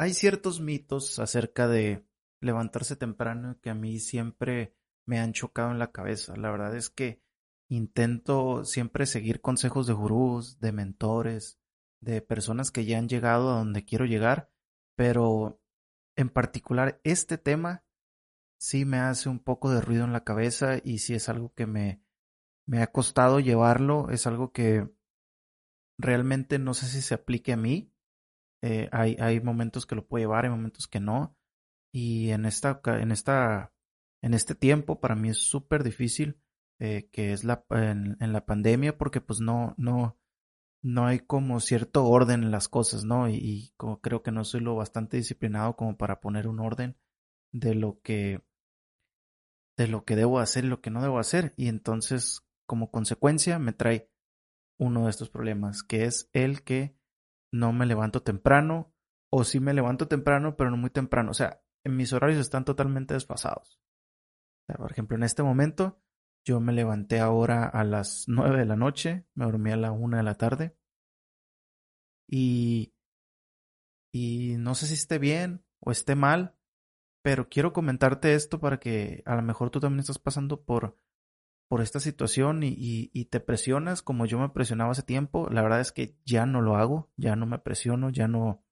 [0.00, 2.06] Hay ciertos mitos acerca de
[2.40, 6.36] levantarse temprano que a mí siempre me han chocado en la cabeza.
[6.36, 7.20] La verdad es que
[7.68, 11.58] intento siempre seguir consejos de gurús, de mentores,
[12.00, 14.52] de personas que ya han llegado a donde quiero llegar,
[14.94, 15.60] pero
[16.14, 17.84] en particular este tema
[18.56, 21.66] sí me hace un poco de ruido en la cabeza y sí es algo que
[21.66, 22.02] me,
[22.66, 24.88] me ha costado llevarlo, es algo que
[25.98, 27.92] realmente no sé si se aplique a mí,
[28.62, 31.36] eh, hay, hay momentos que lo puedo llevar, hay momentos que no.
[31.92, 33.72] Y en esta, en esta,
[34.22, 36.40] en este tiempo para mí es súper difícil,
[36.80, 40.18] eh, que es la, en, la pandemia, porque pues no, no,
[40.82, 43.28] no hay como cierto orden en las cosas, ¿no?
[43.28, 46.96] Y, creo que no soy lo bastante disciplinado como para poner un orden
[47.52, 48.42] de lo que,
[49.76, 51.54] de lo que debo hacer y lo que no debo hacer.
[51.56, 54.10] Y entonces, como consecuencia, me trae
[54.78, 56.97] uno de estos problemas, que es el que
[57.52, 58.94] no me levanto temprano
[59.30, 61.30] o sí me levanto temprano, pero no muy temprano.
[61.30, 63.80] O sea, en mis horarios están totalmente desfasados.
[64.66, 66.00] por ejemplo, en este momento
[66.44, 70.18] yo me levanté ahora a las nueve de la noche, me dormí a la una
[70.18, 70.76] de la tarde
[72.26, 72.94] y
[74.12, 76.56] y no sé si esté bien o esté mal,
[77.22, 80.98] pero quiero comentarte esto para que a lo mejor tú también estás pasando por
[81.68, 82.74] por esta situación y,
[83.12, 85.48] y, te presionas como yo me presionaba hace tiempo.
[85.50, 88.64] La verdad es que ya no lo hago, ya no me presiono, ya no,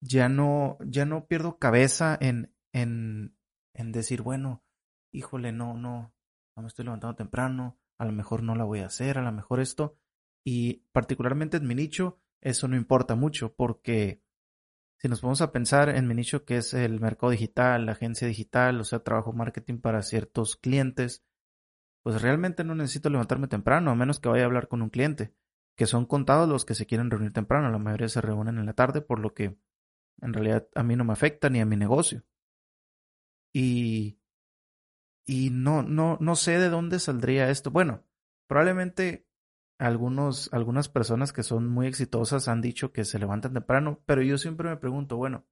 [0.00, 3.34] ya no, ya no pierdo cabeza en, en,
[3.72, 4.62] en decir, bueno,
[5.12, 6.14] híjole, no, no,
[6.56, 9.32] no me estoy levantando temprano, a lo mejor no la voy a hacer, a lo
[9.32, 9.96] mejor esto.
[10.44, 14.22] Y particularmente en mi nicho, eso no importa mucho porque
[14.98, 18.28] si nos vamos a pensar en mi nicho que es el mercado digital, la agencia
[18.28, 21.24] digital, o sea, trabajo marketing para ciertos clientes,
[22.04, 25.34] pues realmente no necesito levantarme temprano, a menos que vaya a hablar con un cliente,
[25.74, 28.74] que son contados los que se quieren reunir temprano, la mayoría se reúnen en la
[28.74, 29.56] tarde, por lo que
[30.20, 32.22] en realidad a mí no me afecta ni a mi negocio.
[33.54, 34.18] Y,
[35.26, 37.70] y no, no, no sé de dónde saldría esto.
[37.70, 38.04] Bueno,
[38.48, 39.26] probablemente
[39.78, 44.36] algunos, algunas personas que son muy exitosas han dicho que se levantan temprano, pero yo
[44.36, 45.46] siempre me pregunto, bueno,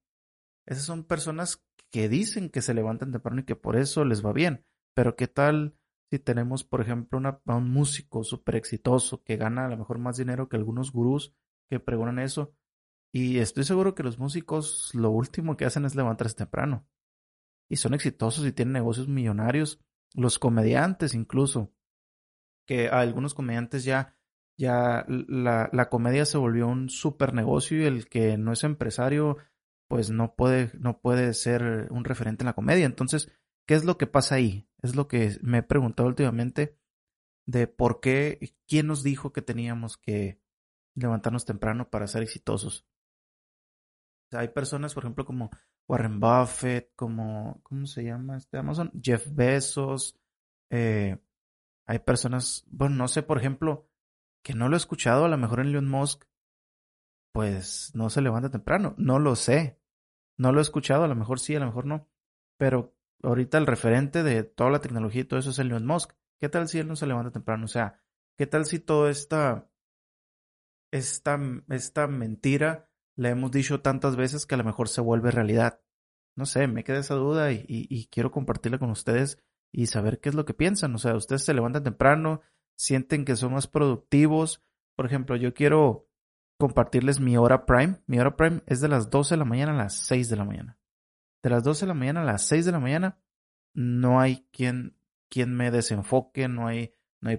[0.67, 4.33] esas son personas que dicen que se levantan temprano y que por eso les va
[4.33, 5.75] bien, pero ¿qué tal
[6.13, 10.47] si tenemos, por ejemplo, un músico súper exitoso que gana a lo mejor más dinero
[10.47, 11.33] que algunos gurús
[11.67, 12.53] que pregonan eso.
[13.11, 16.87] Y estoy seguro que los músicos lo último que hacen es levantarse temprano.
[17.67, 19.79] Y son exitosos y tienen negocios millonarios.
[20.13, 21.73] Los comediantes incluso.
[22.67, 24.15] Que a algunos comediantes ya,
[24.55, 29.37] ya la, la comedia se volvió un super negocio y el que no es empresario
[29.87, 32.85] pues no puede, no puede ser un referente en la comedia.
[32.85, 33.31] Entonces,
[33.65, 34.67] ¿qué es lo que pasa ahí?
[34.81, 36.77] Es lo que me he preguntado últimamente
[37.45, 40.41] de por qué, quién nos dijo que teníamos que
[40.95, 42.85] levantarnos temprano para ser exitosos.
[44.31, 45.51] hay personas, por ejemplo, como
[45.87, 48.91] Warren Buffett, como, ¿cómo se llama este Amazon?
[49.01, 50.17] Jeff Bezos.
[50.69, 51.17] Eh,
[51.85, 53.87] hay personas, bueno, no sé, por ejemplo,
[54.43, 56.23] que no lo he escuchado, a lo mejor en Elon Musk,
[57.33, 58.93] pues no se levanta temprano.
[58.97, 59.79] No lo sé.
[60.37, 62.07] No lo he escuchado, a lo mejor sí, a lo mejor no.
[62.57, 66.11] Pero ahorita el referente de toda la tecnología y todo eso es Elon Musk.
[66.39, 67.65] ¿Qué tal si él no se levanta temprano?
[67.65, 67.99] O sea,
[68.37, 69.69] ¿qué tal si toda esta,
[70.91, 71.39] esta,
[71.69, 75.81] esta mentira la hemos dicho tantas veces que a lo mejor se vuelve realidad?
[76.35, 79.39] No sé, me queda esa duda y, y quiero compartirla con ustedes
[79.71, 80.93] y saber qué es lo que piensan.
[80.95, 82.41] O sea, ustedes se levantan temprano,
[82.75, 84.63] sienten que son más productivos.
[84.95, 86.09] Por ejemplo, yo quiero
[86.59, 88.01] compartirles mi hora prime.
[88.07, 90.45] Mi hora prime es de las 12 de la mañana a las 6 de la
[90.45, 90.77] mañana
[91.43, 93.19] de las 12 de la mañana a las 6 de la mañana,
[93.75, 94.97] no hay quien,
[95.29, 97.37] quien me desenfoque, no hay, no hay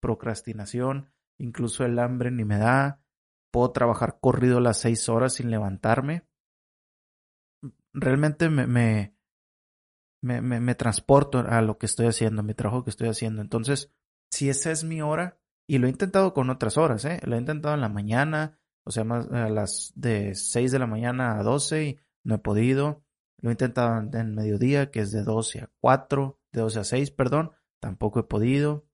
[0.00, 3.00] procrastinación, incluso el hambre ni me da,
[3.50, 6.26] puedo trabajar corrido las 6 horas sin levantarme.
[7.92, 9.14] Realmente me, me,
[10.20, 13.40] me, me, transporto a lo que estoy haciendo, a mi trabajo que estoy haciendo.
[13.40, 13.92] Entonces,
[14.30, 15.38] si esa es mi hora,
[15.68, 17.20] y lo he intentado con otras horas, ¿eh?
[17.24, 20.86] Lo he intentado en la mañana, o sea, más a las de 6 de la
[20.86, 23.04] mañana a 12 y no he podido.
[23.40, 27.10] Lo he intentado en mediodía, que es de 12 a 4, de 12 a 6,
[27.12, 28.86] perdón, tampoco he podido.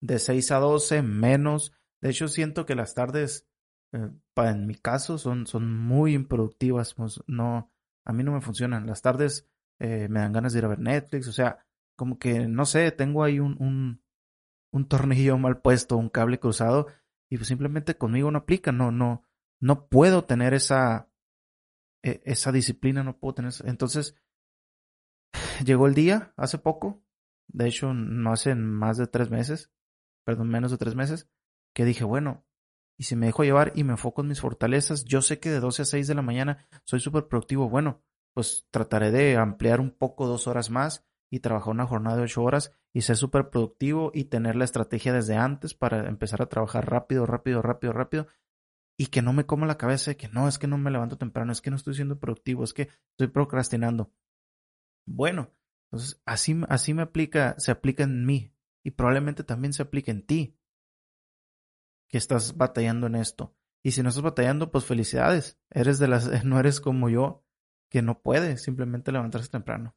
[0.00, 1.72] De 6 a 12, menos.
[2.00, 3.48] De hecho, siento que las tardes
[3.92, 6.94] eh, en mi caso, son, son muy improductivas.
[6.94, 7.70] Pues, no,
[8.04, 8.86] a mí no me funcionan.
[8.86, 11.28] Las tardes eh, me dan ganas de ir a ver Netflix.
[11.28, 11.64] O sea,
[11.96, 14.02] como que, no sé, tengo ahí un, un,
[14.72, 16.88] un tornillo mal puesto, un cable cruzado,
[17.30, 18.72] y pues simplemente conmigo no aplica.
[18.72, 19.24] No, no,
[19.60, 21.08] no puedo tener esa,
[22.02, 23.52] esa disciplina, no puedo tener.
[23.64, 24.16] Entonces,
[25.64, 27.02] llegó el día hace poco,
[27.48, 29.70] de hecho, no hace más de tres meses,
[30.24, 31.28] perdón, menos de tres meses,
[31.74, 32.44] que dije, bueno,
[32.98, 35.60] y si me dejo llevar y me enfoco en mis fortalezas, yo sé que de
[35.60, 37.68] 12 a 6 de la mañana soy súper productivo.
[37.68, 38.02] Bueno,
[38.34, 42.42] pues trataré de ampliar un poco dos horas más y trabajar una jornada de ocho
[42.42, 46.90] horas y ser súper productivo y tener la estrategia desde antes para empezar a trabajar
[46.90, 48.26] rápido, rápido, rápido, rápido
[48.98, 51.18] y que no me coma la cabeza de que no, es que no me levanto
[51.18, 54.12] temprano, es que no estoy siendo productivo, es que estoy procrastinando.
[55.06, 55.50] Bueno,
[55.90, 58.54] entonces así, así me aplica, se aplica en mí
[58.84, 60.58] y probablemente también se aplique en ti
[62.08, 63.56] que estás batallando en esto.
[63.82, 65.58] Y si no estás batallando, pues felicidades.
[65.70, 67.44] Eres de las, no eres como yo,
[67.90, 69.96] que no puede simplemente levantarse temprano.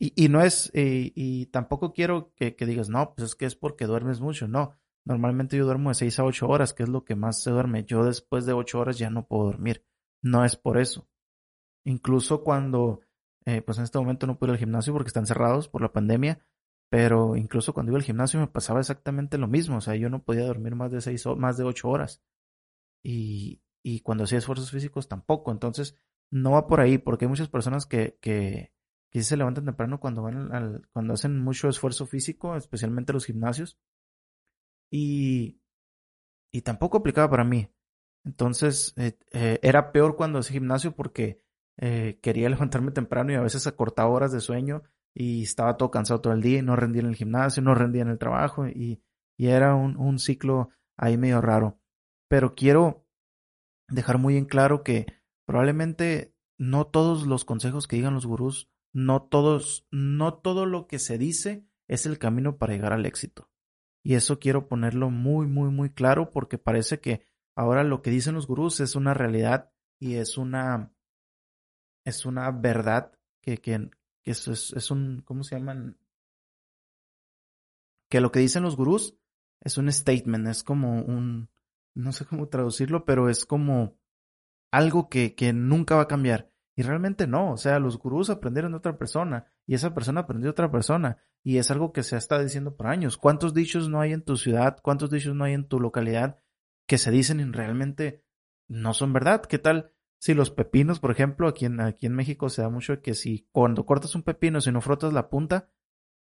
[0.00, 3.56] Y, y no es, y, tampoco quiero que, que, digas, no, pues es que es
[3.56, 4.46] porque duermes mucho.
[4.46, 7.50] No, normalmente yo duermo de 6 a 8 horas, que es lo que más se
[7.50, 7.84] duerme.
[7.84, 9.84] Yo después de 8 horas ya no puedo dormir.
[10.22, 11.08] No es por eso.
[11.84, 13.00] Incluso cuando,
[13.46, 15.92] eh, pues en este momento no puedo ir al gimnasio porque están cerrados por la
[15.92, 16.40] pandemia,
[16.90, 19.78] pero incluso cuando iba al gimnasio me pasaba exactamente lo mismo.
[19.78, 22.22] O sea, yo no podía dormir más de seis más de ocho horas.
[23.02, 25.50] Y, y cuando hacía esfuerzos físicos tampoco.
[25.52, 25.96] Entonces,
[26.30, 28.72] no va por ahí, porque hay muchas personas que, que,
[29.10, 33.78] que se levantan temprano cuando van al, cuando hacen mucho esfuerzo físico, especialmente los gimnasios.
[34.90, 35.60] Y,
[36.52, 37.70] y tampoco aplicaba para mí.
[38.24, 41.40] Entonces, eh, eh, era peor cuando hacía gimnasio porque
[41.78, 44.82] eh, quería levantarme temprano y a veces acortaba horas de sueño
[45.14, 48.02] y estaba todo cansado todo el día y no rendía en el gimnasio, no rendía
[48.02, 49.02] en el trabajo y,
[49.36, 51.80] y era un, un ciclo ahí medio raro.
[52.28, 53.06] Pero quiero
[53.88, 55.06] dejar muy en claro que
[55.46, 60.98] probablemente no todos los consejos que digan los gurús, no todos, no todo lo que
[60.98, 63.47] se dice es el camino para llegar al éxito.
[64.08, 68.36] Y eso quiero ponerlo muy, muy, muy claro porque parece que ahora lo que dicen
[68.36, 69.70] los gurús es una realidad
[70.00, 70.94] y es una,
[72.06, 73.12] es una verdad
[73.42, 73.90] que, que,
[74.22, 75.98] que eso es, es un, ¿cómo se llaman?
[78.08, 79.14] Que lo que dicen los gurús
[79.60, 81.50] es un statement, es como un,
[81.94, 83.98] no sé cómo traducirlo, pero es como
[84.72, 86.50] algo que, que nunca va a cambiar.
[86.78, 90.44] Y realmente no, o sea, los gurús aprendieron de otra persona y esa persona aprendió
[90.44, 93.16] de otra persona y es algo que se está diciendo por años.
[93.16, 94.78] ¿Cuántos dichos no hay en tu ciudad?
[94.80, 96.38] ¿Cuántos dichos no hay en tu localidad
[96.86, 98.22] que se dicen y realmente
[98.68, 99.42] no son verdad?
[99.42, 99.90] ¿Qué tal
[100.20, 103.48] si los pepinos, por ejemplo, aquí en, aquí en México se da mucho que si
[103.50, 105.72] cuando cortas un pepino, si no frotas la punta,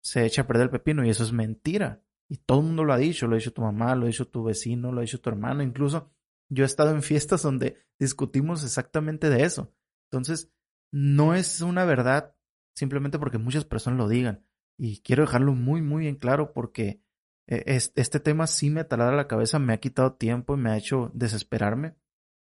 [0.02, 2.02] se echa a perder el pepino y eso es mentira.
[2.30, 4.30] Y todo el mundo lo ha dicho, lo ha dicho tu mamá, lo ha dicho
[4.30, 6.14] tu vecino, lo ha dicho tu hermano, incluso
[6.48, 9.74] yo he estado en fiestas donde discutimos exactamente de eso.
[10.12, 10.52] Entonces,
[10.92, 12.36] no es una verdad
[12.76, 14.46] simplemente porque muchas personas lo digan.
[14.78, 17.02] Y quiero dejarlo muy, muy en claro porque
[17.48, 20.78] eh, este tema sí me taladra la cabeza, me ha quitado tiempo y me ha
[20.78, 21.96] hecho desesperarme.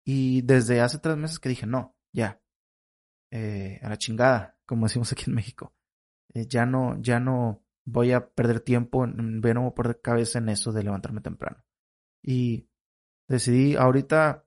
[0.04, 2.40] Y desde hace tres meses que dije, no, ya,
[3.30, 5.74] eh, a la chingada, como decimos aquí en México.
[6.34, 10.72] Eh, ya no, ya no voy a perder tiempo, voy a perder cabeza en eso
[10.72, 11.64] de levantarme temprano.
[12.22, 12.68] Y
[13.28, 14.43] decidí, ahorita,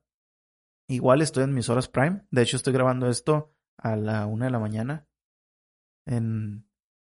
[0.88, 2.22] igual estoy en mis horas prime.
[2.30, 5.06] De hecho, estoy grabando esto a la una de la mañana.
[6.06, 6.66] En,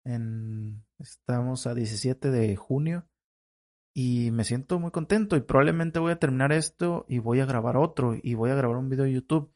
[0.05, 3.09] en, estamos a 17 de junio
[3.93, 7.77] y me siento muy contento y probablemente voy a terminar esto y voy a grabar
[7.77, 9.53] otro y voy a grabar un video de YouTube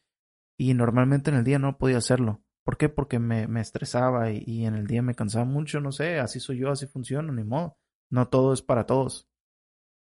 [0.58, 2.42] y normalmente en el día no podía hacerlo.
[2.64, 2.88] ¿Por qué?
[2.88, 6.40] Porque me, me estresaba y, y, en el día me cansaba mucho, no sé, así
[6.40, 7.78] soy yo, así funciona, ni modo.
[8.10, 9.28] No todo es para todos.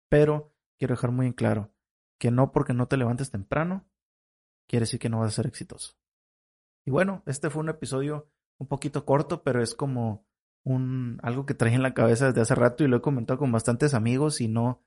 [0.09, 1.73] Pero quiero dejar muy en claro
[2.21, 3.89] que no porque no te levantes temprano,
[4.71, 5.97] quiere decir que no vas a ser exitoso.
[6.85, 10.25] Y bueno, este fue un episodio un poquito corto, pero es como
[10.63, 13.51] un algo que traje en la cabeza desde hace rato y lo he comentado con
[13.51, 14.81] bastantes amigos y no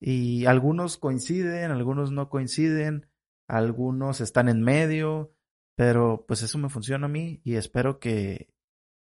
[0.00, 3.08] y algunos coinciden, algunos no coinciden,
[3.46, 5.32] algunos están en medio,
[5.76, 8.52] pero pues eso me funciona a mí y espero que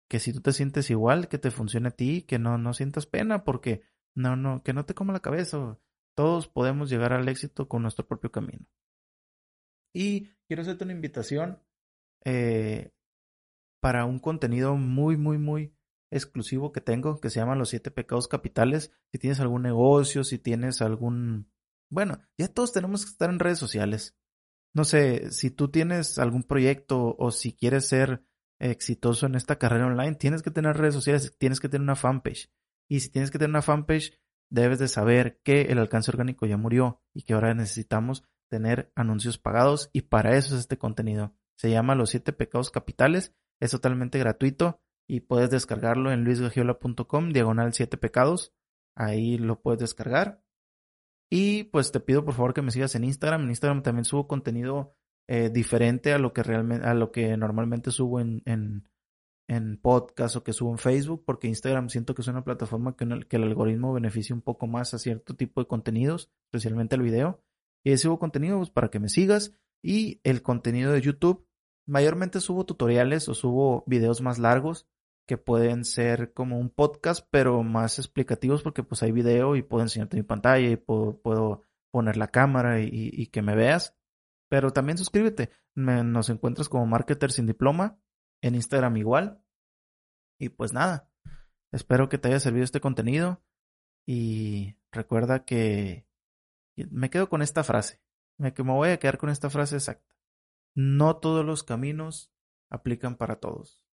[0.08, 3.06] que si tú te sientes igual, que te funcione a ti, que no no sientas
[3.06, 3.82] pena porque
[4.14, 5.78] no no que no te coma la cabeza.
[6.14, 8.66] Todos podemos llegar al éxito con nuestro propio camino.
[9.94, 11.62] Y quiero hacerte una invitación
[12.24, 12.92] eh,
[13.80, 15.74] para un contenido muy, muy, muy
[16.10, 18.92] exclusivo que tengo, que se llama Los Siete Pecados Capitales.
[19.10, 21.50] Si tienes algún negocio, si tienes algún...
[21.90, 24.16] Bueno, ya todos tenemos que estar en redes sociales.
[24.74, 28.24] No sé, si tú tienes algún proyecto o si quieres ser
[28.58, 32.50] exitoso en esta carrera online, tienes que tener redes sociales, tienes que tener una fanpage.
[32.88, 34.18] Y si tienes que tener una fanpage,
[34.50, 39.38] debes de saber que el alcance orgánico ya murió y que ahora necesitamos tener anuncios
[39.38, 41.32] pagados y para eso es este contenido.
[41.56, 44.78] Se llama Los siete pecados capitales, es totalmente gratuito
[45.08, 48.52] y puedes descargarlo en luisgagiola.com, diagonal siete pecados,
[48.94, 50.42] ahí lo puedes descargar.
[51.30, 54.28] Y pues te pido por favor que me sigas en Instagram, en Instagram también subo
[54.28, 54.94] contenido
[55.28, 58.86] eh, diferente a lo que realmente, a lo que normalmente subo en, en,
[59.48, 63.08] en podcast o que subo en Facebook, porque Instagram siento que es una plataforma que,
[63.30, 67.42] que el algoritmo beneficia un poco más a cierto tipo de contenidos, especialmente el video.
[67.84, 69.54] Y subo contenido pues, para que me sigas.
[69.82, 71.46] Y el contenido de YouTube,
[71.86, 74.86] mayormente subo tutoriales o subo videos más largos
[75.26, 79.82] que pueden ser como un podcast, pero más explicativos porque pues hay video y puedo
[79.82, 83.96] enseñarte mi pantalla y puedo, poner la cámara y, que me veas.
[84.48, 85.50] Pero también suscríbete.
[85.74, 87.98] nos encuentras como Marketer sin diploma.
[88.42, 89.42] En Instagram igual.
[90.40, 91.10] Y pues nada.
[91.70, 93.42] Espero que te haya servido este contenido.
[94.06, 96.06] Y recuerda que
[96.76, 98.00] me quedo con esta frase.
[98.38, 100.16] Me, voy a quedar con esta frase exacta.
[100.74, 102.32] No todos los caminos
[102.70, 103.84] aplican para todos.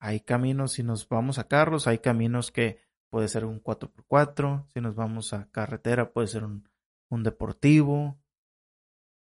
[0.00, 4.80] Hay caminos, si nos vamos a carros, hay caminos que puede ser un 4x4, si
[4.80, 6.68] nos vamos a carretera puede ser un,
[7.08, 8.20] un deportivo.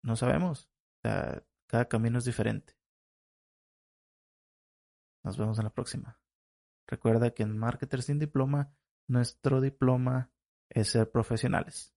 [0.04, 0.70] No sabemos.
[1.02, 2.76] cada camino es diferente.
[5.24, 6.20] Nos vemos en la próxima.
[6.88, 8.74] Recuerda que en Marketer sin Diploma,
[9.08, 10.32] nuestro diploma
[10.70, 11.97] es ser profesionales.